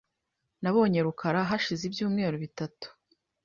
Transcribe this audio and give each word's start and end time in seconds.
Nabonye 0.61 0.99
rukara 1.07 1.39
hashize 1.49 1.83
ibyumweru 1.85 2.35
bitatu. 2.43 2.87